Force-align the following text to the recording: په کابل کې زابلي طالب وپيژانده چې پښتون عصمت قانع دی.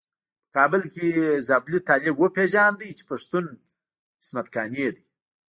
په 0.45 0.49
کابل 0.55 0.81
کې 0.93 1.07
زابلي 1.47 1.79
طالب 1.89 2.15
وپيژانده 2.17 2.87
چې 2.97 3.03
پښتون 3.11 3.45
عصمت 4.19 4.47
قانع 4.55 4.89
دی. 4.95 5.01